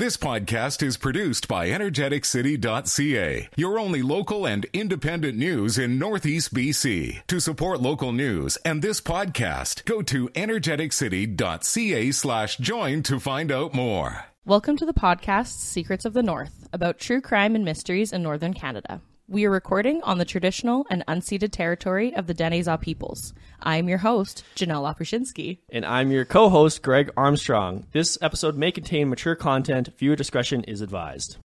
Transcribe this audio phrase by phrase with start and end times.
[0.00, 7.26] This podcast is produced by energeticcity.ca, your only local and independent news in Northeast BC.
[7.26, 13.74] To support local news and this podcast, go to energeticcity.ca slash join to find out
[13.74, 14.24] more.
[14.46, 18.54] Welcome to the podcast Secrets of the North about true crime and mysteries in northern
[18.54, 19.02] Canada.
[19.30, 23.32] We are recording on the traditional and unceded territory of the Dane-zaa peoples.
[23.62, 25.58] I am your host, Janelle Oprushinsky.
[25.68, 27.86] And I'm your co host, Greg Armstrong.
[27.92, 29.90] This episode may contain mature content.
[29.98, 31.36] Viewer discretion is advised.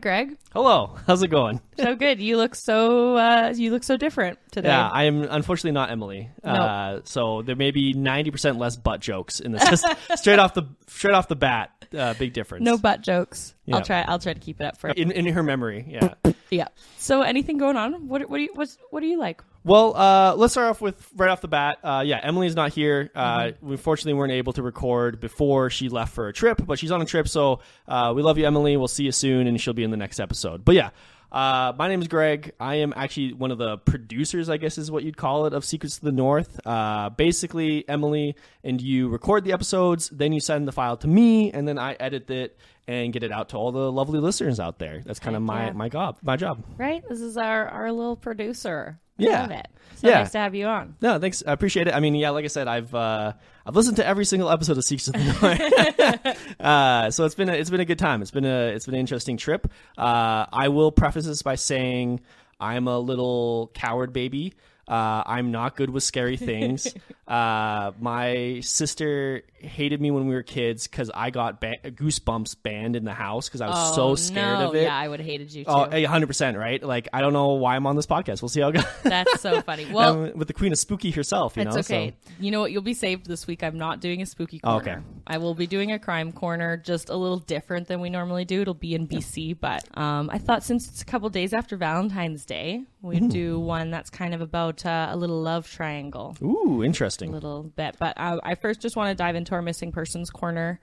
[0.00, 0.36] Greg.
[0.52, 1.60] Hello, how's it going?
[1.78, 2.20] So good.
[2.20, 4.68] You look so uh, you look so different today.
[4.68, 6.30] Yeah, I am unfortunately not Emily.
[6.42, 9.68] Uh, so there may be 90% less butt jokes in this.
[9.68, 12.64] Just straight off the straight off the bat, uh, big difference.
[12.64, 13.54] no butt jokes.
[13.66, 13.76] Yeah.
[13.76, 14.02] I'll try.
[14.02, 14.90] I'll try to keep it up for.
[14.90, 16.14] in in her memory, yeah.
[16.50, 16.68] Yeah.
[16.98, 18.08] So anything going on?
[18.08, 19.42] What what do you what's, what do you like?
[19.64, 21.78] Well, uh, let's start off with right off the bat.
[21.82, 23.10] Uh, yeah, Emily's not here.
[23.14, 26.90] Uh, We fortunately weren't able to record before she left for a trip, but she's
[26.90, 27.28] on a trip.
[27.28, 28.76] So uh, we love you, Emily.
[28.76, 30.64] We'll see you soon, and she'll be in the next episode.
[30.64, 30.90] But yeah,
[31.30, 32.52] uh, my name is Greg.
[32.58, 35.64] I am actually one of the producers, I guess is what you'd call it, of
[35.64, 36.58] Secrets of the North.
[36.66, 41.52] Uh, basically, Emily and you record the episodes, then you send the file to me,
[41.52, 44.78] and then I edit it and get it out to all the lovely listeners out
[44.78, 45.02] there.
[45.04, 45.72] That's kind of my yeah.
[45.72, 46.18] my job.
[46.22, 46.64] My job.
[46.78, 47.06] Right.
[47.06, 48.98] This is our our little producer.
[49.18, 49.42] I Yeah.
[49.42, 49.68] Love it.
[49.96, 50.18] So Yeah.
[50.18, 50.94] nice to have you on.
[51.00, 51.42] No, thanks.
[51.46, 51.94] I appreciate it.
[51.94, 53.32] I mean, yeah, like I said, I've uh,
[53.66, 57.48] I've listened to every single episode of Secrets of the North, uh, so it's been
[57.48, 58.22] a, it's been a good time.
[58.22, 59.66] It's been a it's been an interesting trip.
[59.96, 62.20] Uh, I will preface this by saying
[62.60, 64.54] I'm a little coward baby.
[64.88, 66.88] Uh, I'm not good with scary things.
[67.28, 72.96] uh, my sister hated me when we were kids because I got ba- goosebumps banned
[72.96, 74.68] in the house because I was so scared Oh, no.
[74.70, 74.84] of it.
[74.84, 75.70] Yeah, I would have hated you too.
[75.70, 76.82] Oh, a 100%, right?
[76.82, 78.40] Like, I don't know why I'm on this podcast.
[78.40, 78.84] We'll see how it goes.
[79.02, 79.86] That's so funny.
[79.92, 81.72] Well, with the Queen of Spooky herself, you know?
[81.72, 82.14] okay.
[82.24, 82.32] So.
[82.40, 82.72] You know what?
[82.72, 83.62] You'll be saved this week.
[83.62, 84.92] I'm not doing a spooky Oh, corner.
[84.92, 85.02] okay.
[85.26, 88.62] I will be doing a crime corner, just a little different than we normally do.
[88.62, 92.46] It'll be in BC, but um, I thought since it's a couple days after Valentine's
[92.46, 93.30] Day, Mm.
[93.30, 97.30] do one that's kind of about uh, a little love triangle, Ooh, interesting.
[97.30, 97.96] a little bit.
[97.98, 100.80] But uh, I first just want to dive into our missing persons corner.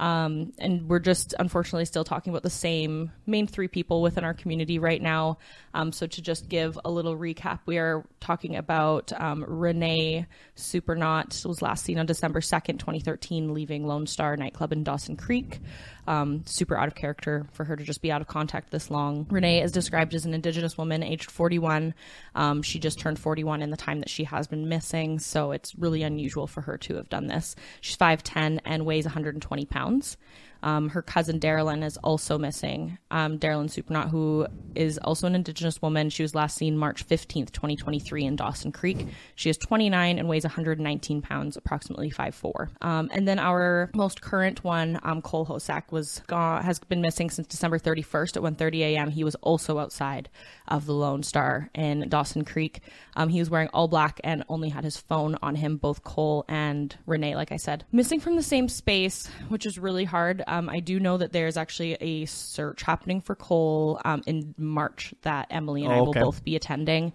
[0.00, 4.34] Um, and we're just unfortunately still talking about the same main three people within our
[4.34, 5.38] community right now.
[5.74, 11.44] Um, so to just give a little recap, we are talking about um, Renee Supernault
[11.44, 15.60] was last seen on December 2nd, 2013, leaving Lone Star nightclub in Dawson Creek.
[16.06, 19.26] Um, super out of character for her to just be out of contact this long.
[19.30, 21.94] Renee is described as an Indigenous woman, aged 41.
[22.34, 25.74] Um, she just turned 41 in the time that she has been missing, so it's
[25.76, 27.54] really unusual for her to have done this.
[27.80, 30.16] She's 5'10 and weighs 120 pounds.
[30.62, 32.98] Um, her cousin Darylyn is also missing.
[33.10, 33.72] Um, Darylyn
[34.10, 38.72] who is also an Indigenous woman, she was last seen March 15th, 2023, in Dawson
[38.72, 39.06] Creek.
[39.34, 42.68] She is 29 and weighs 119 pounds, approximately 5'4.
[42.80, 47.30] Um, and then our most current one, um, Cole Hosack, was gone, has been missing
[47.30, 49.10] since December 31st at 1:30 a.m.
[49.10, 50.28] He was also outside
[50.68, 52.80] of the Lone Star in Dawson Creek.
[53.14, 55.76] Um, he was wearing all black and only had his phone on him.
[55.76, 60.04] Both Cole and Renee, like I said, missing from the same space, which is really
[60.04, 60.42] hard.
[60.52, 65.14] Um, I do know that there's actually a search happening for Cole um, in March
[65.22, 66.20] that Emily and I Oh, will okay.
[66.20, 67.12] both be attending.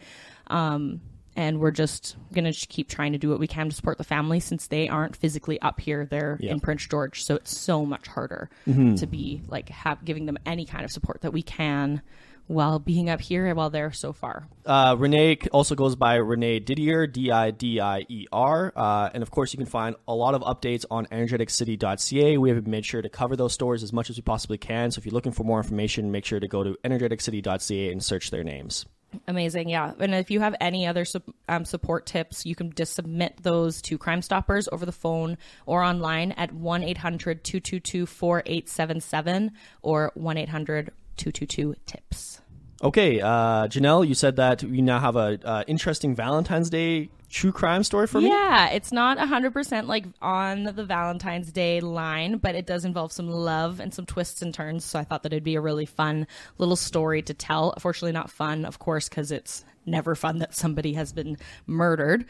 [0.48, 1.02] Um,
[1.36, 4.40] and we're just gonna keep trying to do what we can to support the family
[4.40, 6.08] since they aren't physically up here.
[6.10, 6.54] They're Yeah.
[6.54, 8.96] in Prince George, so it's so much harder Mm-hmm.
[8.96, 12.02] to be like have giving them any kind of support that we can
[12.48, 14.48] while being up here while they're so far.
[14.66, 18.74] Uh, Renee also goes by Renee Didier, D I D I E R.
[18.76, 22.38] Uh, and of course, you can find a lot of updates on energeticcity.ca.
[22.38, 24.92] We have made sure to cover those stores as much as we possibly can.
[24.92, 28.32] So if you're looking for more information, make sure to go to energeticcity.ca and search
[28.32, 28.86] their names.
[29.28, 29.94] Amazing, yeah.
[30.00, 31.06] And if you have any other
[31.48, 35.82] um, support tips, you can just submit those to Crime Stoppers over the phone or
[35.82, 42.42] online at 1 800 222 4877 or 1 800 222 TIPS.
[42.84, 47.52] Okay, uh, Janelle, you said that you now have a uh, interesting Valentine's Day true
[47.52, 48.28] crime story for me.
[48.30, 53.30] Yeah, it's not 100% like on the Valentine's Day line, but it does involve some
[53.30, 54.86] love and some twists and turns.
[54.86, 56.28] So I thought that it'd be a really fun
[56.58, 57.72] little story to tell.
[57.72, 62.26] Unfortunately, not fun, of course, because it's never fun that somebody has been murdered.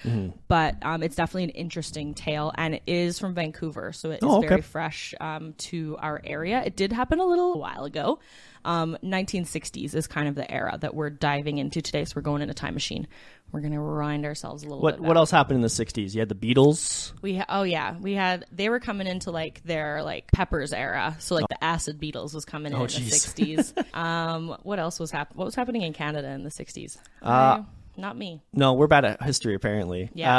[0.48, 4.20] But um, it's definitely an interesting tale, and it is from Vancouver, so it is
[4.24, 4.48] Oh, okay.
[4.48, 6.62] very fresh um, to our area.
[6.64, 8.20] It did happen a little while ago.
[8.64, 12.06] Um, 1960s is kind of the era that we're diving into today.
[12.06, 13.08] So we're going in a time machine.
[13.52, 15.04] We're going to rewind ourselves a little What bit.
[15.06, 16.14] what else happened in the '60s?
[16.14, 17.14] You had the Beatles.
[17.22, 21.16] We ha- oh yeah, we had they were coming into like their like Peppers era,
[21.20, 23.74] so like the Acid Beatles was coming in Oh, in the sixties.
[23.94, 25.38] um, what else was happening?
[25.38, 26.98] What was happening in Canada in the sixties?
[27.22, 27.64] Uh,
[27.96, 28.42] Not me.
[28.54, 30.10] No, we're bad at history apparently.
[30.14, 30.38] Yeah.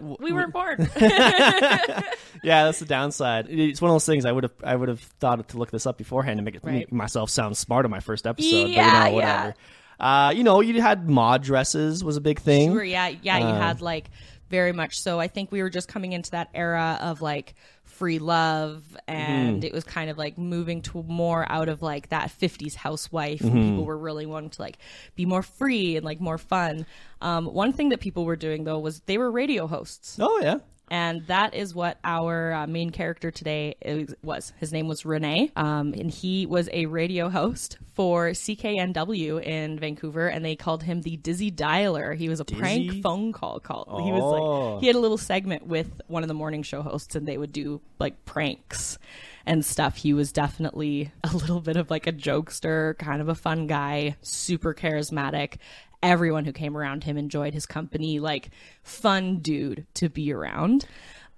[0.00, 0.90] Uh, we weren't born.
[1.00, 3.46] yeah, that's the downside.
[3.48, 5.86] It's one of those things I would have I would have thought to look this
[5.86, 6.74] up beforehand to make, it, Right.
[6.74, 8.50] make myself sound smart on my first episode.
[8.50, 9.54] but you Yeah, know, whatever.
[9.98, 12.72] Uh, you know, you had mod dresses was a big thing.
[12.72, 13.38] Sure, yeah, yeah.
[13.38, 14.10] You Uh, had like
[14.48, 15.18] very much so.
[15.20, 17.54] I think we were just coming into that era of like
[17.84, 19.66] free love, and Mm-hmm.
[19.66, 23.40] it was kind of like moving to more out of like that '50s housewife.
[23.40, 23.70] Mm-hmm.
[23.70, 24.78] People were really wanting to like
[25.16, 26.86] be more free and like more fun.
[27.20, 30.16] Um, one thing that people were doing though was they were radio hosts.
[30.20, 30.58] Oh yeah.
[30.90, 34.52] And that is what our uh, main character today is, was.
[34.58, 40.28] His name was Renee, um, and he was a radio host for CKNW in Vancouver,
[40.28, 42.14] and they called him the Dizzy Dialer.
[42.16, 42.60] He was a Dizzy?
[42.60, 44.02] prank phone call call.
[44.04, 44.72] He was Oh.
[44.74, 47.38] like he had a little segment with one of the morning show hosts, and they
[47.38, 48.98] would do like pranks
[49.46, 49.96] and stuff.
[49.96, 54.16] He was definitely a little bit of like a jokester, kind of a fun guy,
[54.22, 55.54] super charismatic.
[56.02, 58.50] Everyone who came around him enjoyed his company, like
[58.82, 60.86] fun dude to be around.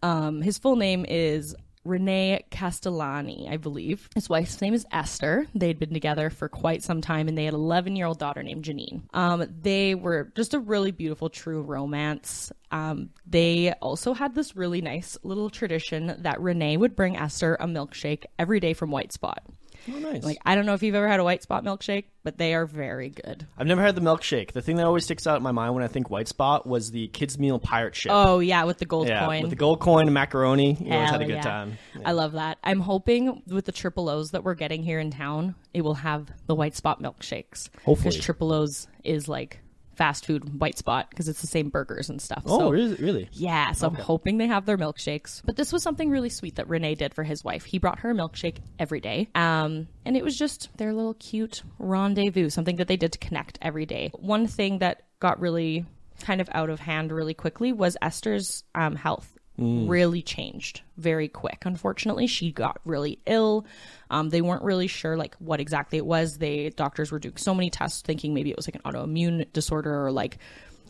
[0.02, 1.54] Um, his full name is
[1.84, 4.08] Renee Castellani, I believe.
[4.14, 5.46] His wife's name is Esther.
[5.54, 8.42] They'd been together for quite some time and they had an 11 year old daughter
[8.42, 9.02] named Janine.
[9.14, 12.52] Um, they were just a really beautiful, true romance.
[12.70, 17.66] Um, they also had this really nice little tradition that Renee would bring Esther a
[17.66, 19.42] milkshake every day from White Spot.
[19.88, 20.22] Oh nice.
[20.22, 22.66] Like, I don't know if you've ever had a White Spot milkshake, but they are
[22.66, 23.46] very good.
[23.56, 24.52] I've never had the milkshake.
[24.52, 26.90] The thing that always sticks out in my mind when I think White Spot was
[26.90, 28.12] the kids meal pirate ship.
[28.14, 29.42] Oh, yeah, with the gold yeah, coin.
[29.42, 30.76] with the gold coin and macaroni.
[30.80, 31.42] You always had a good yeah.
[31.42, 31.78] time.
[32.04, 32.58] I love that.
[32.62, 36.30] I'm hoping with the triple O's that we're getting here in town, it will have
[36.46, 37.68] the white spot milkshakes.
[37.84, 38.10] Hopefully.
[38.10, 39.60] Because triple O's is like
[40.00, 42.42] fast food white spot because it's the same burgers and stuff.
[42.46, 42.94] Oh, so, really?
[42.94, 43.28] really?
[43.32, 45.42] Yeah, so I'm hoping they have their milkshakes.
[45.44, 47.66] But this was something really sweet that Renee did for his wife.
[47.66, 49.28] He brought her a milkshake every day.
[49.34, 53.58] Um, and it was just their little cute rendezvous, something that they did to connect
[53.60, 54.10] every day.
[54.14, 55.84] One thing that got really
[56.22, 59.36] kind of out of hand really quickly was Esther's um, health.
[59.60, 61.64] Really changed very quick.
[61.66, 63.66] Unfortunately, she got really ill.
[64.10, 66.38] Um, they weren't really sure like what exactly it was.
[66.38, 70.06] They doctors were doing so many tests, thinking maybe it was like an autoimmune disorder
[70.06, 70.38] or like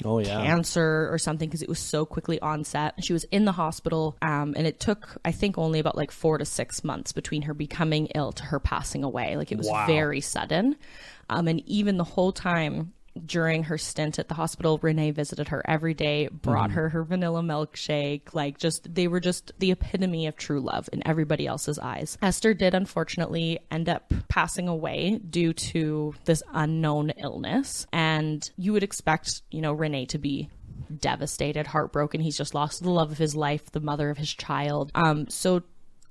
[0.02, 0.40] Oh yeah.
[0.40, 2.94] cancer or something because it was so quickly onset.
[3.04, 6.38] She was in the hospital, um, and it took, I think, only about like four
[6.38, 9.36] to six months between her becoming ill to her passing away.
[9.36, 9.84] Like it was Wow.
[9.86, 10.76] very sudden.
[11.28, 12.92] Um, and even the whole time
[13.26, 17.42] during her stint at the hospital, Renee visited her every day, brought her her vanilla
[17.42, 18.34] milkshake.
[18.34, 22.18] Like, just, they were just the epitome of true love in everybody else's eyes.
[22.22, 27.86] Esther did unfortunately end up passing away due to this unknown illness.
[27.92, 30.50] And you would expect, you know, Renee to be
[30.98, 32.20] devastated, heartbroken.
[32.20, 34.90] He's just lost the love of his life, the mother of his child.
[34.94, 35.62] Um, so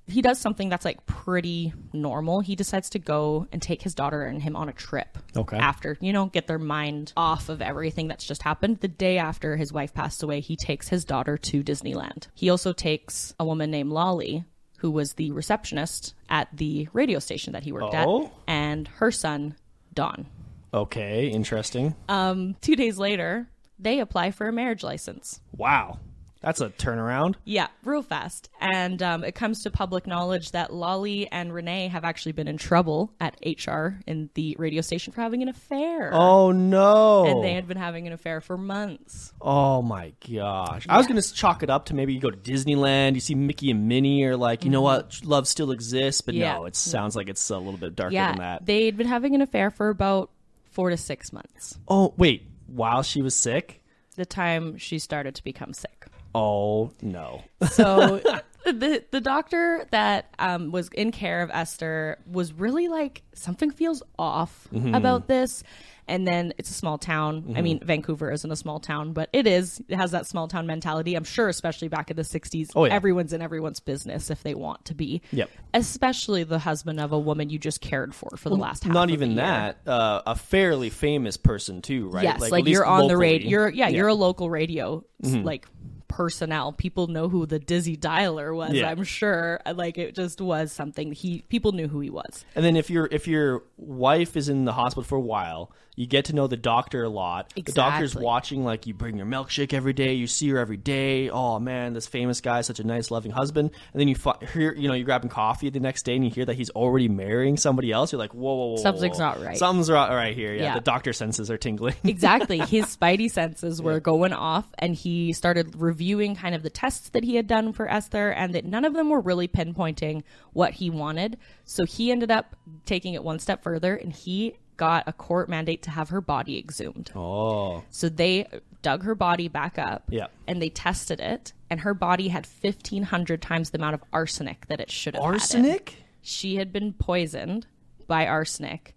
[0.09, 2.39] he does something that's like pretty normal.
[2.41, 5.17] He decides to go and take his daughter and him on a trip.
[5.37, 5.57] Okay.
[5.57, 8.79] After, you know, get their mind off of everything that's just happened.
[8.79, 12.27] The day after his wife passed away, he takes his daughter to Disneyland.
[12.33, 14.45] He also takes a woman named Lolly,
[14.79, 18.25] who was the receptionist at the radio station that he worked Oh.
[18.25, 19.55] at, and her son,
[19.93, 20.25] Don.
[20.73, 21.95] Okay, interesting.
[22.07, 23.47] Um, two days later,
[23.79, 25.41] they apply for a marriage license.
[25.55, 25.99] wow.
[26.41, 27.35] That's a turnaround.
[27.43, 28.49] Yeah, real fast.
[28.61, 32.55] And um, it comes to public knowledge that Lolly and Renee have actually been in
[32.57, 36.11] trouble at HR in the radio station for having an affair.
[36.13, 37.25] Oh no.
[37.25, 39.33] And they had been having an affair for months.
[39.41, 40.85] Oh my gosh.
[40.87, 43.35] I was going to chalk it up to maybe you go to Disneyland, you see
[43.35, 46.41] Mickey and Minnie, or like, you know what, love still exists, but Mm-hmm.
[46.41, 46.53] Yeah.
[46.59, 48.65] no, it sounds like it's a little bit darker Yeah, than that.
[48.65, 50.29] they'd been having an affair for about
[50.71, 51.77] four to six months.
[51.89, 53.83] oh, wait, while she was sick?
[54.15, 56.05] The time she started to become sick.
[56.35, 57.43] Oh no.
[57.71, 58.19] So
[58.65, 64.03] the the doctor that um, was in care of Esther was really like something feels
[64.17, 64.93] off Mm-hmm.
[64.95, 65.63] about this.
[66.07, 67.53] And then it's a small town.
[67.55, 69.79] I mean, Vancouver isn't a small town, but it is.
[69.89, 71.13] It has that small town mentality.
[71.13, 72.93] I'm sure, especially back in the 60s, Oh, yeah.
[72.95, 75.21] everyone's in everyone's business if they want to be.
[75.31, 75.51] Yep.
[75.75, 79.09] Especially the husband of a woman you just cared for for the last half Not
[79.09, 79.75] of even the year.
[79.85, 79.87] that.
[79.87, 82.23] Uh, a fairly famous person too, right?
[82.23, 83.47] Yes, like, least you're on the radio.
[83.47, 85.43] You're yeah, you're a local radio Mm-hmm.
[85.45, 85.67] like
[86.09, 86.73] personnel.
[86.73, 88.73] People know who the Dizzy Dialer was.
[88.73, 88.89] Yeah.
[88.89, 89.61] I'm sure.
[89.73, 92.43] Like it just was something he people knew who he was.
[92.55, 96.07] And then if your if your wife is in the hospital for a while, you
[96.07, 97.51] get to know the doctor a lot.
[97.55, 101.29] The doctor's watching like you bring your milkshake every day, you see her every day.
[101.29, 103.71] Oh man, this famous guy, such a nice, loving husband.
[103.91, 106.31] And then you fi- hear, you know, you're grabbing coffee the next day, and you
[106.31, 108.13] hear that he's already marrying somebody else.
[108.13, 109.25] You're like, whoa, whoa, whoa, Something's whoa.
[109.25, 109.57] not right.
[109.57, 110.53] Something's right, right here.
[110.53, 110.73] Yeah, Yeah.
[110.75, 111.95] the doctor senses are tingling.
[112.05, 112.59] Exactly.
[112.59, 117.25] His spidey senses were going off, and he started reviewing kind of the tests that
[117.25, 120.89] he had done for Esther, and that none of them were really pinpointing what he
[120.89, 121.37] wanted.
[121.65, 125.83] So he ended up taking it one step further, and he got a court mandate
[125.83, 127.11] to have her body exhumed.
[127.15, 127.83] Oh.
[127.91, 128.47] So they
[128.81, 130.27] dug her body back up Yeah.
[130.47, 134.79] and they tested it, and her body had 1,500 times the amount of arsenic that
[134.79, 135.33] it should have had.
[135.33, 135.97] Arsenic?
[136.21, 137.67] She had been poisoned
[138.07, 138.95] by arsenic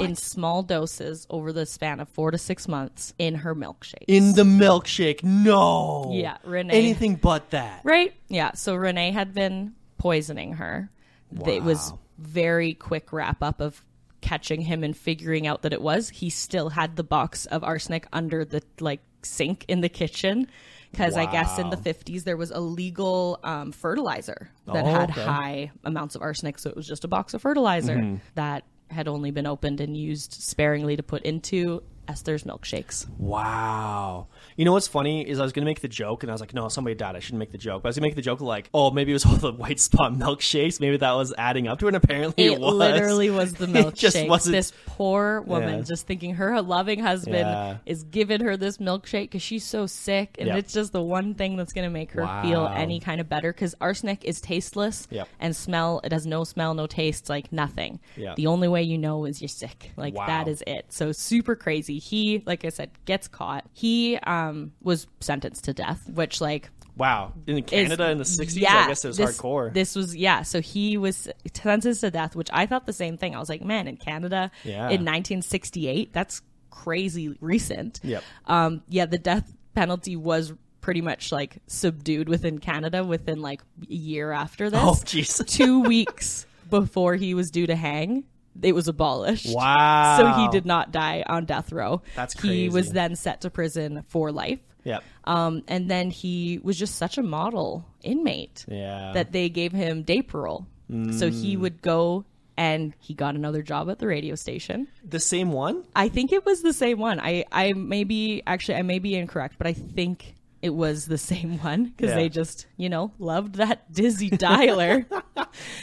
[0.00, 4.04] in small doses over the span of four to six months in her milkshake.
[4.08, 5.22] In the milkshake.
[5.22, 6.10] No.
[6.12, 6.74] Yeah, Renee.
[6.76, 7.80] Anything but that.
[7.84, 8.12] Right?
[8.28, 8.52] Yeah.
[8.54, 10.90] So Renee had been poisoning her.
[11.30, 11.50] Wow.
[11.52, 13.82] It was very quick wrap up of
[14.20, 16.08] catching him and figuring out that it was.
[16.10, 20.46] He still had the box of arsenic under the like sink in the kitchen.
[20.90, 25.10] Because I guess in the 50s there was a legal um, fertilizer that Oh, had
[25.10, 25.22] okay.
[25.22, 26.58] high amounts of arsenic.
[26.58, 28.16] So it was just a box of fertilizer Mm-hmm.
[28.34, 33.06] that had only been opened and used sparingly to put into Esther's milkshakes.
[33.18, 34.26] Wow.
[34.56, 36.52] You know what's funny is I was gonna make the joke and I was like,
[36.52, 37.14] no, somebody died.
[37.14, 37.82] I shouldn't make the joke.
[37.82, 39.78] But I was gonna make the joke like, oh, maybe it was all the white
[39.78, 40.80] spot milkshakes.
[40.80, 41.90] Maybe that was adding up to it.
[41.94, 42.74] And apparently it, It was.
[42.74, 44.28] literally was the It just milkshake.
[44.28, 45.84] wasn't- This poor woman Yeah.
[45.84, 47.76] just thinking her loving husband Yeah.
[47.86, 50.58] is giving her this milkshake because she's so sick, and Yep.
[50.58, 53.52] it's just the one thing that's going to make her feel any kind of better.
[53.52, 55.28] Because arsenic is tasteless Yep.
[55.38, 56.00] and smell.
[56.02, 58.00] It has no smell, no taste, like nothing.
[58.16, 58.34] Yeah.
[58.36, 59.92] The only way you know is you're sick.
[59.96, 60.26] Like Wow.
[60.26, 60.86] that is it.
[60.88, 61.99] So super crazy.
[62.00, 63.64] He, like I said, gets caught.
[63.72, 67.32] He um was sentenced to death, which like Wow.
[67.46, 69.72] In is- Canada in the 60s, yeah, I guess it was this, hardcore.
[69.72, 70.42] This was yeah.
[70.42, 73.34] So he was sentenced to death, which I thought the same thing.
[73.34, 74.88] I was like, man, in Canada Yeah.
[74.90, 78.00] in 1968, that's crazy recent.
[78.02, 78.22] Yep.
[78.46, 83.94] Um, yeah, the death penalty was pretty much like subdued within Canada within like a
[83.94, 84.80] year after this.
[84.82, 85.46] oh, jeez.
[85.46, 88.24] Two weeks before he was due to hang,
[88.62, 89.54] it was abolished.
[89.54, 90.16] Wow.
[90.18, 92.02] So he did not die on death row.
[92.16, 92.62] That's crazy.
[92.62, 94.60] He was then set to prison for life.
[94.84, 95.02] Yep.
[95.24, 99.12] Um, and then he was just such a model inmate Yeah.
[99.14, 100.66] that they gave him day parole.
[101.12, 101.60] So he Mm.
[101.60, 102.24] would go
[102.56, 104.88] and he got another job at the radio station.
[105.08, 105.84] the same one?
[105.94, 107.20] I think it was the same one.
[107.20, 111.18] I, I may be, actually, I may be incorrect, but I think it was the
[111.18, 112.16] same one because Yeah.
[112.16, 115.06] they just, you know, loved that dizzy dialer.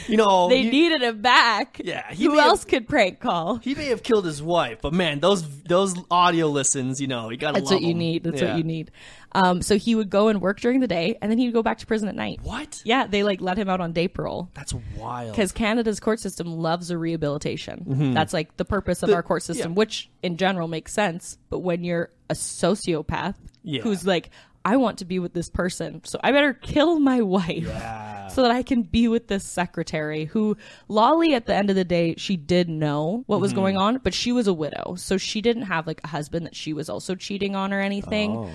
[0.06, 1.78] You know, they he, needed him back.
[1.84, 3.56] Yeah, Who may have- else could prank call?
[3.58, 7.36] he may have killed his wife, but man, those those audio listens, you know, you
[7.36, 8.22] gotta That's love what you need.
[8.24, 8.50] That's Yeah.
[8.50, 8.90] what you need.
[9.32, 11.78] Um, so he would go and work during the day, and then he'd go back
[11.78, 12.40] to prison at night.
[12.42, 12.80] What?
[12.86, 14.48] Yeah, they like let him out on day parole.
[14.54, 15.32] That's wild.
[15.32, 18.14] because Canada's court system loves a rehabilitation.
[18.14, 19.76] That's like the purpose of our court system, yeah.
[19.76, 21.36] which in general makes sense.
[21.50, 23.82] But when you're a sociopath Yeah.
[23.82, 24.30] who's like,
[24.64, 28.26] I want to be with this person, so I better kill my wife Yeah.
[28.28, 30.56] so that I can be with this secretary who
[30.88, 33.42] Lolly at the end of the day she did know what Mm-hmm.
[33.42, 34.94] was going on, but she was a widow.
[34.96, 38.36] So she didn't have like a husband that she was also cheating on or anything.
[38.36, 38.50] Oh.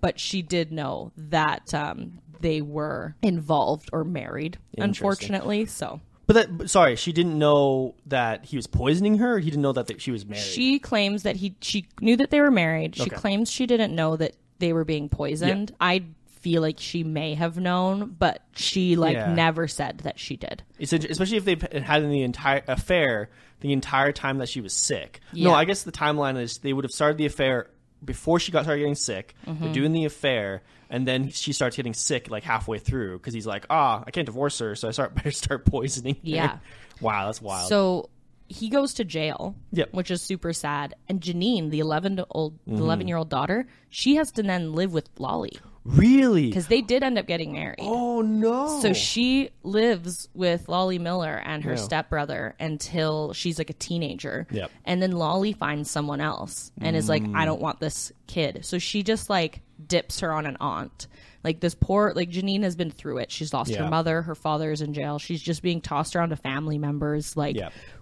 [0.00, 5.64] But she did know that um, they were involved or married, unfortunately.
[5.66, 9.38] So But that, sorry, she didn't know that he was poisoning her.
[9.38, 10.42] He didn't know that th- she was married.
[10.42, 12.96] She claims that he she knew that they were married.
[12.96, 13.16] She Okay.
[13.16, 15.72] claims she didn't know that they were being poisoned.
[15.80, 16.04] I
[16.40, 19.32] feel like she may have known, but she like Yeah.
[19.32, 20.62] never said that she did.
[20.78, 25.20] It's especially if they've had the entire affair the entire time that she was sick.
[25.32, 27.68] No, I guess the timeline is they would have started the affair
[28.04, 29.34] before she got started getting sick.
[29.46, 29.64] Mm-hmm.
[29.64, 33.48] They're doing the affair, and then she starts getting sick like halfway through because he's
[33.48, 36.14] like, ah, I can't divorce her, so I start better start poisoning.
[36.14, 36.58] her." Yeah.
[37.00, 37.68] wow, that's wild.
[37.68, 38.10] So
[38.48, 39.92] he goes to jail, Yep.
[39.92, 40.94] which is super sad.
[41.08, 42.76] And Janine, the eleven old, Mm-hmm.
[42.82, 46.48] eleven year old daughter, she has to then live with Lolly really?
[46.48, 47.78] because they did end up getting married.
[47.80, 48.80] Oh no.
[48.80, 51.76] So she lives with Lolly Miller and her Yeah.
[51.76, 54.46] stepbrother until she's like a teenager.
[54.50, 54.70] Yep.
[54.84, 58.64] And then Lolly finds someone else and is like, I don't want this kid.
[58.64, 61.06] So she just like dips her on an aunt.
[61.44, 63.30] Like this poor, like Janine has been through it.
[63.30, 63.84] She's lost Yeah.
[63.84, 64.22] her mother.
[64.22, 65.18] Her father is in jail.
[65.18, 67.36] She's just being tossed around to family members.
[67.36, 67.56] Like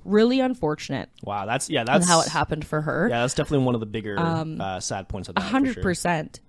[0.04, 3.08] really unfortunate wow, that's yeah, that's how it happened for her.
[3.10, 5.42] Yeah, that's definitely one of the bigger uh, sad points of that.
[5.42, 5.82] Hundred sure.
[5.82, 6.40] percent.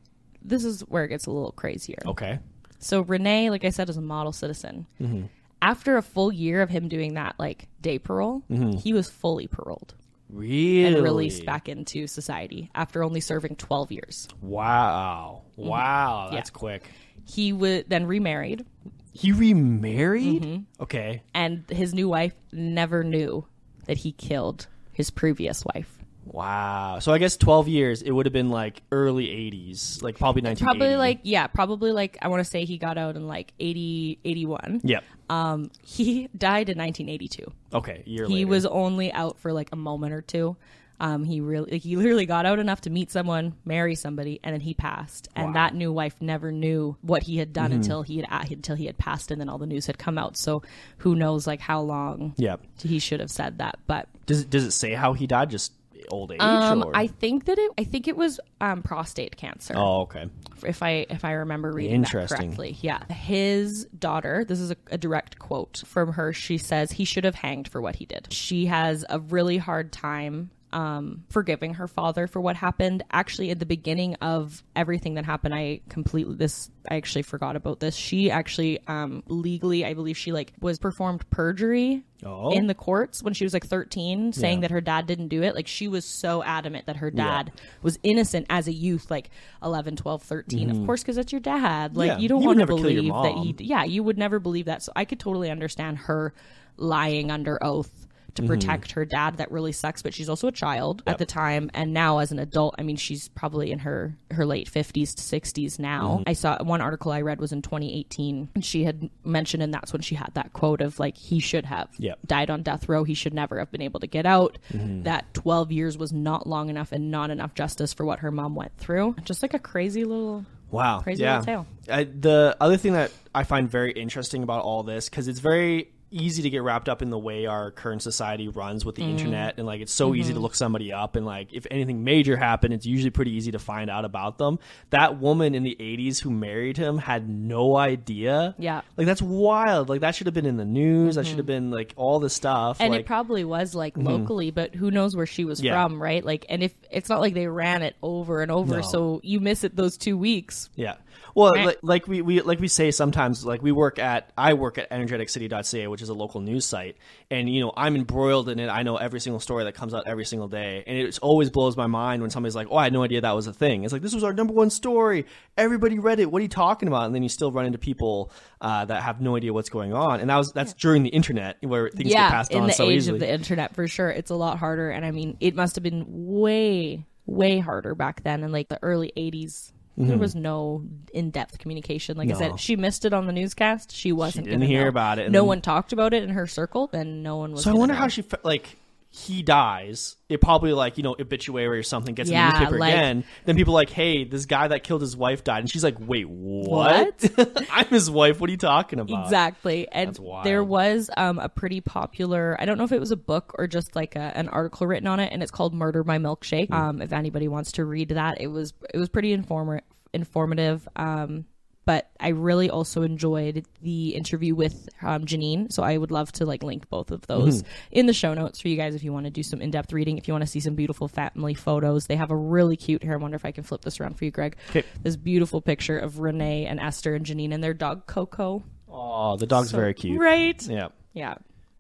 [0.42, 2.00] This is where it gets a little crazier.
[2.06, 2.40] Okay.
[2.80, 4.86] So Renee, like I said, is a model citizen.
[5.02, 5.24] Mm-hmm.
[5.62, 8.44] After a full year of him doing that, like day parole,
[8.78, 9.97] he was fully paroled Mm-hmm.
[10.30, 10.86] Really?
[10.86, 14.28] and released back into society after only serving 12 years.
[14.42, 15.44] Wow.
[15.58, 15.70] Mm-hmm.
[15.70, 16.90] Wow, that's quick.
[17.26, 18.66] He would then remarried,
[19.14, 20.42] He remarried?
[20.44, 20.84] Mm-hmm.
[20.84, 21.24] Okay.
[21.34, 23.46] and his new wife never knew
[23.86, 25.94] that he killed his previous wife.
[26.26, 27.00] Wow.
[27.00, 30.64] So I guess 12 years, it would have been like early 80s, like probably 1980.
[30.64, 34.20] Probably like yeah, probably like I want to say he got out in like 80
[34.26, 34.82] 81.
[34.84, 35.04] Yep.
[35.30, 37.52] Um he died in 1982.
[37.74, 38.48] Okay, year he later.
[38.48, 40.56] was only out for like a moment or two.
[41.00, 44.52] Um, he really, like, he literally got out enough to meet someone, marry somebody, and
[44.56, 45.28] then he passed.
[45.36, 47.54] And that new wife never knew what he had Mm-hmm.
[47.54, 50.18] done until he had until he had passed, and then all the news had come
[50.18, 50.38] out.
[50.38, 50.64] So
[50.98, 52.62] who knows, like how long Yep.
[52.82, 53.78] he should have said that.
[53.86, 55.52] But Does it, does it say how he died?
[55.52, 55.72] Just
[56.10, 56.40] old age?
[56.40, 56.96] Um, or?
[56.96, 57.72] I think that it.
[57.78, 59.74] I think it was um, prostate cancer.
[59.76, 60.30] oh, okay.
[60.66, 62.78] if I if I remember reading that correctly.
[62.82, 63.06] Yeah.
[63.12, 66.34] His daughter, this is a, a direct quote from her.
[66.34, 68.32] She says he should have hanged for what he did.
[68.32, 73.58] She has a really hard time um forgiving her father for what happened actually at
[73.60, 78.30] the beginning of everything that happened i completely this i actually forgot about this she
[78.30, 82.50] actually um legally i believe she like was performed perjury Oh.
[82.52, 84.62] in the courts when she was like 13 saying Yeah.
[84.62, 87.52] that her dad didn't do it like she was so adamant that her dad
[87.84, 89.30] was innocent as a youth like
[89.64, 92.18] 11 12 13 of course because that's your dad like Mm-hmm.
[92.20, 92.22] Yeah.
[92.24, 94.40] you don't You want to never kill your believe that he yeah you would never
[94.40, 96.34] believe that so i could totally understand her
[96.78, 98.07] lying under oath
[98.38, 98.52] to Mm-hmm.
[98.54, 101.94] protect her dad that really sucks but she's also a child at the time and
[101.94, 105.78] now as an adult i mean she's probably in her her late 50s to 60s
[105.80, 106.30] now Mm-hmm.
[106.30, 109.92] i saw one article i read was in 2018 and she had mentioned and that's
[109.92, 112.20] when she had that quote of like he should have Yep.
[112.26, 115.04] died on death row he should never have been able to get out Mm-hmm.
[115.04, 118.56] that 12 years was not long enough and not enough justice for what her mom
[118.56, 121.00] went through just like a crazy little Wow.
[121.00, 121.40] Crazy yeah.
[121.40, 121.68] little tale.
[121.90, 125.92] I, the other thing that I find very interesting about all this, because it's very
[126.10, 129.10] easy to get wrapped up in the way our current society runs with the Mm.
[129.12, 130.36] internet and like it's so easy Mm-hmm.
[130.38, 133.60] to look somebody up and like if anything major happened it's usually pretty easy to
[133.60, 134.58] find out about them
[134.92, 138.82] that woman in the 80s who married him had no idea Yeah.
[138.96, 141.72] like that's wild like that should have been in the news that should have been
[141.72, 145.26] like all the stuff and like, it probably was like locally but who knows where
[145.26, 145.84] she was Yeah.
[145.86, 148.82] from right like and if it's not like they ran it over and over No.
[148.82, 150.96] so you miss it those two weeks Yeah.
[151.36, 154.78] Well, like, like we, we like we say sometimes, like we work at I work
[154.78, 156.98] at energeticcity.ca, which is a local news site,
[157.30, 158.68] and you know I'm embroiled in it.
[158.68, 161.78] I know every single story that comes out every single day, and it always blows
[161.78, 163.94] my mind when somebody's like, "Oh, I had no idea that was a thing." It's
[163.94, 165.26] like this was our number one story.
[165.58, 166.32] Everybody read it.
[166.32, 167.06] What are you talking about?
[167.06, 168.32] And then you still run into people
[168.62, 171.58] uh, that have no idea what's going on, and that was that's during the internet
[171.62, 173.16] where things get yeah passed in on the so age easily.
[173.16, 175.84] of the internet for sure it's a lot harder and i mean it must have
[175.84, 180.84] been way way harder back then in like the early 80s there was no
[181.14, 182.40] in-depth communication like i Mm-hmm.
[182.52, 184.90] Said she missed it on the newscast she wasn't didn't gonna hear know.
[184.90, 187.64] about it, no then- one talked about it in her circle and no one was
[187.64, 188.00] So I wonder know.
[188.02, 188.78] how she fe- like
[189.18, 190.16] he dies.
[190.30, 193.24] It probably like you know obituary or something gets Yeah, in the newspaper like- again.
[193.46, 195.96] Then people are like, hey, this guy that killed his wife died, and she's like,
[196.00, 197.24] wait, what?
[197.72, 198.40] I'm his wife.
[198.40, 199.24] What are you talking about?
[199.26, 199.88] Exactly.
[199.92, 203.56] And there was um, a pretty popular, I don't know if it was a book
[203.58, 206.72] or just like a, an article written on it, and it's called Murder by Milkshake.
[206.72, 209.82] Um, if anybody wants to read that, it was it was pretty informer-
[210.14, 210.88] informative.
[210.96, 211.46] Um,
[211.88, 215.72] but I really also enjoyed the interview with um, Janine.
[215.72, 218.68] So I would love to like link both of those in the show notes for
[218.68, 220.18] you guys if you want to do some in depth reading.
[220.18, 223.04] If you want to see some beautiful family photos, they have a really cute.
[223.04, 224.58] Here, I wonder if I can flip this around for you, Greg.
[224.70, 224.84] Okay.
[225.02, 228.64] This beautiful picture of Renee and Esther and Janine and their dog Coco.
[228.90, 230.20] Oh, the dog's very cute.
[230.20, 230.62] Right?
[230.68, 230.90] Yeah.
[231.14, 231.36] Yeah.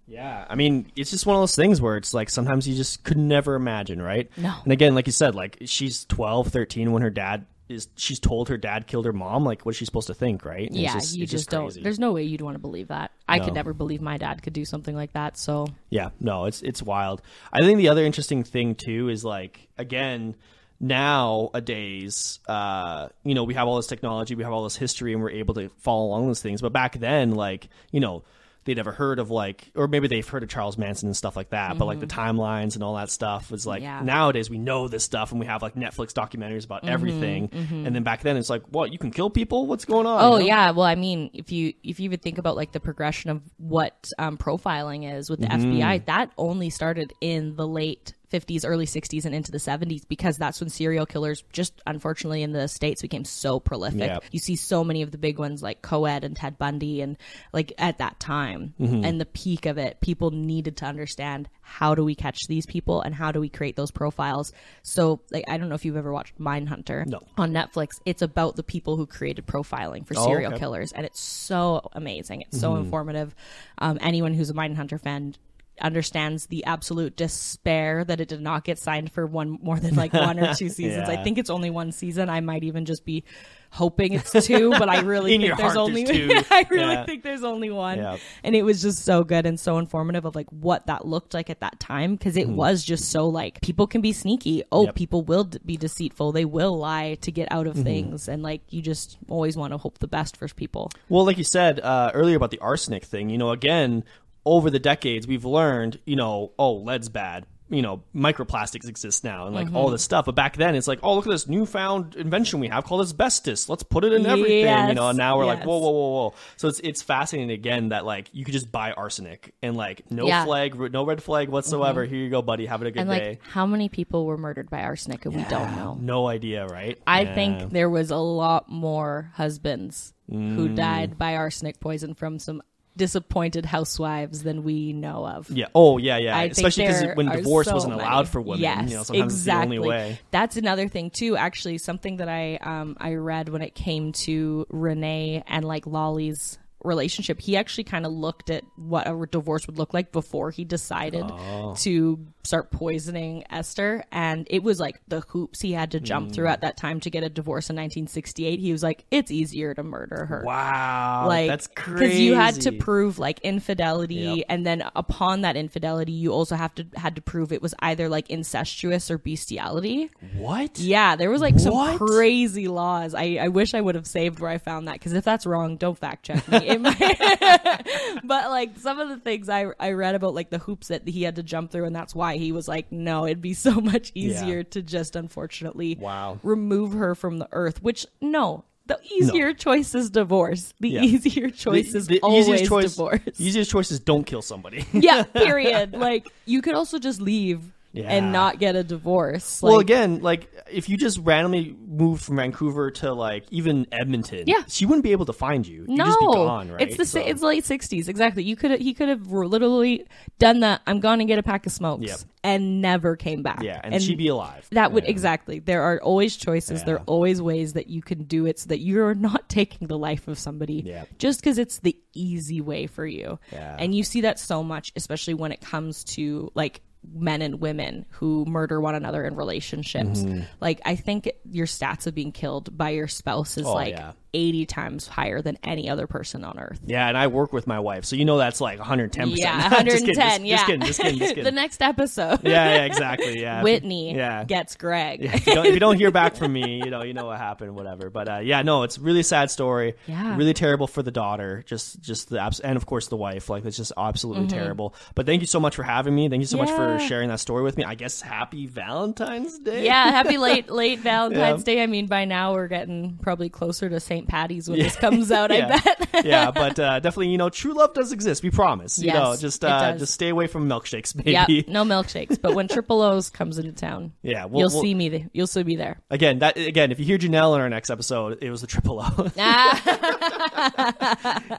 [0.10, 3.04] Yeah, I mean, it's just one of those things where it's like sometimes you just
[3.04, 4.32] could never imagine, right?
[4.38, 4.56] No.
[4.64, 8.50] And again, like you said, like she's 12, 13 when her dad is she's told
[8.50, 10.68] her dad killed her mom, like what's she supposed to think, right?
[10.68, 11.76] And it's Yeah, just- you it's just, crazy.
[11.80, 11.84] don't.
[11.84, 13.12] There's no way you'd want to believe that.
[13.28, 13.46] I No.
[13.46, 15.38] could never believe my dad could do something like that.
[15.38, 17.22] So Yeah, no, it's it's wild.
[17.52, 20.36] I think the other interesting thing too is like again
[20.80, 25.22] nowadays, uh, you know, we have all this technology, we have all this history, and
[25.22, 26.62] we're able to follow along those things.
[26.62, 28.24] But back then, like you know,
[28.68, 31.50] they'd never heard of like, or maybe they've heard of Charles Manson and stuff like
[31.50, 31.78] that.
[31.80, 34.02] But like the timelines and all that stuff was like Yeah.
[34.04, 37.50] nowadays we know this stuff, and we have like Netflix documentaries about everything.
[37.54, 39.66] And then back then it's like, what you can kill people?
[39.66, 40.24] What's going on?
[40.24, 40.46] Oh you know?
[40.46, 43.42] yeah, well I mean, if you if you would think about like the progression of
[43.58, 45.72] what um, profiling is with the Mm-hmm.
[45.82, 50.38] FBI, that only started in the late 50s, early 60s, and into the 70s because
[50.38, 54.00] that's when serial killers, just unfortunately in the states, became so prolific.
[54.00, 54.24] Yep.
[54.32, 57.18] You see so many of the big ones like Coed and Ted Bundy, and
[57.54, 59.06] like at that time Mm-hmm.
[59.06, 63.02] and the peak of it, people needed to understand how do we catch these people
[63.02, 64.52] and how do we create those profiles.
[64.84, 67.20] So like I don't know if you've ever watched Mindhunter No.
[67.38, 68.00] on Netflix.
[68.06, 70.56] It's about the people who created profiling for Oh, serial okay.
[70.56, 70.60] Mm-hmm.
[70.64, 72.42] killers, and it's so amazing.
[72.42, 73.36] It's so informative.
[73.78, 75.36] Um, anyone who's a Mindhunter fan
[75.82, 80.14] understands the absolute despair that it did not get signed for one more than like
[80.14, 81.08] one or two seasons.
[81.10, 82.30] I think it's only one season.
[82.30, 83.24] I might even just be
[83.70, 86.46] hoping it's two, but I really think there's only there's.
[86.52, 87.06] I really Yeah.
[87.06, 87.98] think there's only one.
[87.98, 88.18] Yeah.
[88.44, 91.50] And it was just so good and so informative of like what that looked like
[91.50, 94.64] at that time because it was just so like people can be sneaky.
[94.72, 94.86] Oh.
[94.86, 94.96] Yep.
[94.96, 96.32] people will d- be deceitful.
[96.32, 97.84] They will lie to get out of Mm-hmm.
[97.84, 100.90] things and like you just always want to hope the best for people.
[101.10, 104.04] Well, like you said uh, earlier about the arsenic thing, you know, again,
[104.48, 107.46] over the decades, we've learned, you know, oh, lead's bad.
[107.70, 109.76] you know microplastics exist now and like Mm-hmm.
[109.76, 112.70] all this stuff but back then it's like oh look at this newfound invention we
[112.70, 115.78] have called asbestos let's put it in everything you know and now we're like whoa
[115.78, 119.54] whoa whoa whoa so it's it's fascinating again that like you could just buy arsenic
[119.62, 120.46] and like no Yeah.
[120.46, 123.42] flag no red flag whatsoever here you go buddy have a good and day like,
[123.50, 125.98] how many people were murdered by arsenic and we don't know?
[126.00, 127.36] no idea right I Yeah.
[127.36, 130.56] think there was a lot more husbands Mm.
[130.56, 132.62] who died by arsenic poison from some
[132.98, 135.50] disappointed housewives than we know of.
[135.50, 138.04] yeah oh yeah yeah I especially because when divorce so wasn't many.
[138.04, 139.78] allowed for women Yes, you know sometimes exactly.
[139.78, 141.38] it's the only way That's another thing too.
[141.38, 146.58] Actually, something that I um I read when it came to Renee and like Lolly's
[146.84, 147.42] relationship.
[147.42, 151.24] He actually kind of looked at what a divorce would look like before he decided
[151.28, 151.74] Oh.
[151.80, 156.34] to start poisoning Esther, and it was like the hoops he had to jump Mm.
[156.36, 158.60] through at that time to get a divorce in 1968.
[158.60, 162.62] He was like, it's easier to murder her wow like that's crazy Because you had
[162.62, 164.46] to prove like infidelity Yep.
[164.50, 168.08] and then upon that infidelity you also have to had to prove it was either
[168.08, 171.98] like incestuous or bestiality what yeah there was like some What?
[172.00, 175.24] crazy laws i i wish i would have saved where i found that because if
[175.26, 179.68] that's wrong don't fact check me It might- but like some of the things i
[179.80, 182.38] i read about like the hoops that he had to jump through and that's why
[182.38, 186.40] he was like no it'd be so much easier to just unfortunately Wow.
[186.44, 190.74] remove her from the earth which no the easier choice is divorce.
[190.80, 191.02] The Yeah.
[191.02, 193.20] easier choice the, is the always easiest choice divorce.
[193.36, 195.92] the easiest choice is don't kill somebody yeah, period.
[195.92, 198.10] Like you could also just leave Yeah.
[198.12, 199.62] and not get a divorce.
[199.62, 204.64] well again like if you just randomly moved from vancouver to like even edmonton Yeah.
[204.68, 207.06] she wouldn't be able to find you you'd no, just be gone right it's the
[207.06, 208.44] So- it's late sixties exactly.
[208.44, 210.06] You could he could have literally
[210.40, 210.82] done that.
[210.86, 212.20] I'm going to get a pack of smokes Yep.
[212.44, 213.62] and never came back.
[213.64, 215.10] yeah and, she'd be alive That would Yeah.
[215.12, 215.60] exactly.
[215.60, 216.84] There are always choices.
[216.84, 219.98] There are always ways that you can do it so that you're not taking the
[219.98, 221.06] life of somebody Yeah.
[221.18, 223.40] just because it's the easy way for you.
[223.52, 223.76] Yeah.
[223.80, 226.82] And you see that so much, especially when it comes to like
[227.14, 230.22] men and women who murder one another in relationships.
[230.22, 230.42] Mm-hmm.
[230.60, 234.14] Like I think your stats of being killed by your spouse is Oh, like yeah.
[234.34, 236.80] 80 times higher than any other person on earth.
[236.86, 240.04] yeah and i work with my wife so you know that's like 110 Yeah, just
[240.04, 240.06] 110.
[240.06, 240.56] kidding, just, yeah.
[240.56, 242.40] just kidding just kidding just kidding the next episode.
[242.44, 245.24] yeah yeah exactly yeah Whitney yeah gets Greg.
[245.24, 247.38] if you, don't, if you don't hear back from me, you know, you know what
[247.38, 248.10] happened, whatever.
[248.10, 249.96] But uh, yeah, no, it's a really sad story.
[250.08, 250.36] Yeah.
[250.38, 253.50] really terrible for the daughter, just just the abs- and of course the wife.
[253.50, 254.96] Like it's just absolutely terrible.
[255.16, 256.30] But thank you so much for having me.
[256.30, 257.08] Thank you so much for Mm-hmm.
[257.08, 257.84] Sharing that story with me.
[257.84, 259.86] I guess happy Valentine's Day.
[259.86, 261.76] Yeah, happy late late Valentine's Yeah.
[261.76, 261.84] Day.
[261.84, 264.17] I mean, by now we're getting probably closer to St.
[264.26, 265.52] Patty's when this comes out.
[265.52, 265.80] I Yeah.
[265.80, 266.08] bet.
[266.26, 268.42] yeah, but uh, definitely, you know, true love does exist.
[268.44, 268.98] We promise.
[268.98, 271.32] You Yes, know, just uh, just stay away from milkshakes, baby.
[271.34, 272.42] Yep, no milkshakes.
[272.42, 275.10] But when Triple O's comes into town, Yeah, we'll- you'll we'll- see me.
[275.10, 276.00] th- You'll see me there.
[276.10, 279.00] Again, that again, if you hear Janelle in our next episode, it was the triple
[279.02, 279.32] O.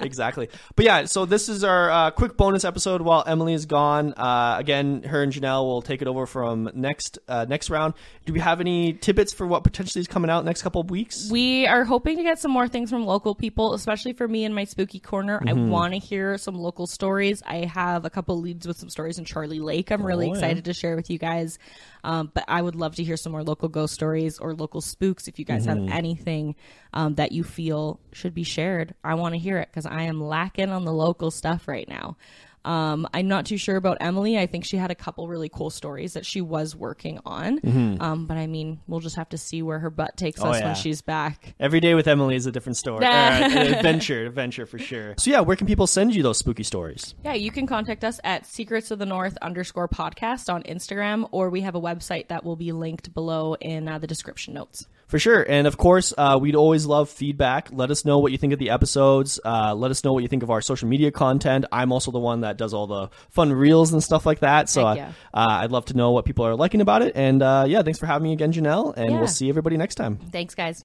[0.01, 0.49] Exactly.
[0.77, 4.15] But yeah, so this is our uh, quick bonus episode while Emily is gone.
[4.17, 7.95] Uh, again, her and Janelle will take it over from next uh, next round.
[8.27, 11.29] Do we have any tidbits for what potentially is coming out next couple of weeks?
[11.31, 14.53] we are hoping to get some more things from local people, especially for me in
[14.55, 15.43] my spooky corner.
[15.47, 15.69] I Mm-hmm.
[15.71, 17.43] want to hear some local stories.
[17.47, 19.91] I have a couple leads with some stories in Charlie Lake.
[19.91, 20.41] I'm really Oh, yeah.
[20.41, 21.59] excited to share with you guys.
[22.05, 25.29] Um, but I would love to hear some more local ghost stories or local spooks.
[25.29, 25.89] If you guys Mm-hmm.
[25.89, 26.55] have anything
[26.93, 30.21] um, that you feel should be shared, I want to hear it because I am
[30.21, 32.17] lacking on the local stuff right now.
[32.65, 34.39] Um, I'm not too sure about Emily.
[34.39, 37.61] I think she had a couple really cool stories that she was working on.
[38.01, 40.49] Um, but I mean, we'll just have to see where her butt takes Mm-hmm.
[40.49, 40.67] Oh, us yeah.
[40.67, 41.55] when she's back.
[41.59, 42.99] Every day with Emily is a different story.
[43.05, 45.15] or, uh, adventure, adventure for sure.
[45.19, 47.15] So yeah, where can people send you those spooky stories?
[47.25, 51.51] Yeah, you can contact us at secrets of the north underscore podcast on Instagram, or
[51.51, 54.87] we have a website that will be linked below in uh, the description notes.
[55.09, 55.43] For sure.
[55.43, 57.71] And of course, uh, we'd always love feedback.
[57.73, 59.41] Let us know what you think of the episodes.
[59.45, 61.65] Uh, let us know what you think of our social media content.
[61.73, 64.69] I'm also the one that does all the fun reels and stuff like that.
[64.69, 65.13] So uh, yeah.
[65.33, 67.13] uh, I'd love to know what people are liking about it.
[67.17, 68.95] And uh, yeah, thanks for having me again, Janelle.
[68.97, 69.19] And Yeah.
[69.19, 70.19] we'll see everybody next time.
[70.31, 70.85] Thanks, guys.